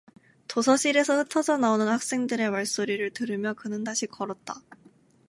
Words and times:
도서실에서 0.47 1.15
흩어져 1.17 1.57
나오는 1.57 1.87
학생들의 1.87 2.49
말소리를 2.49 3.11
들으며 3.11 3.53
그는 3.53 3.83
다시 3.83 4.07
걸었다. 4.07 4.59